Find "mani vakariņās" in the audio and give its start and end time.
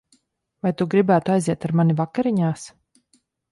1.81-2.67